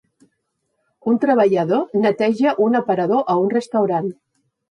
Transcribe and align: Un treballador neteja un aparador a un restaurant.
Un 1.11 1.19
treballador 1.25 2.01
neteja 2.05 2.55
un 2.67 2.79
aparador 2.81 3.23
a 3.35 3.39
un 3.45 3.55
restaurant. 3.59 4.09